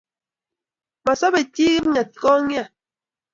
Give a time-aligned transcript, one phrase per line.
[1.05, 2.63] Masobei jii kipng'etkong'ia